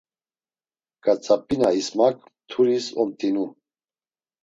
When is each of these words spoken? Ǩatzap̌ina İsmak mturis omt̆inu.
Ǩatzap̌ina 1.03 1.69
İsmak 1.79 2.17
mturis 2.27 2.85
omt̆inu. 3.01 3.45